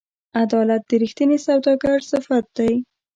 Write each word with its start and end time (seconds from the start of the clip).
عدالت 0.43 0.81
د 0.89 0.91
رښتیني 1.01 1.37
سوداګر 1.47 1.97
صفت 2.11 2.45
دی. 2.57 2.73